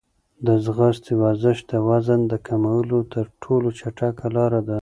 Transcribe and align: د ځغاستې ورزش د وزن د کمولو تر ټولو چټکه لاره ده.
د 0.45 0.47
ځغاستې 0.65 1.11
ورزش 1.23 1.57
د 1.71 1.73
وزن 1.87 2.19
د 2.31 2.33
کمولو 2.47 2.99
تر 3.13 3.25
ټولو 3.43 3.67
چټکه 3.79 4.27
لاره 4.35 4.61
ده. 4.67 4.77